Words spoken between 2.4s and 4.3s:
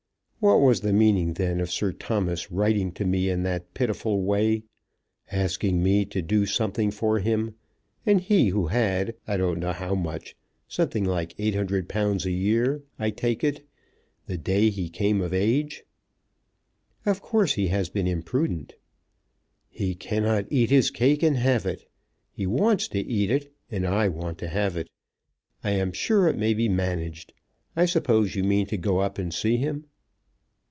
writing to me in that pitiful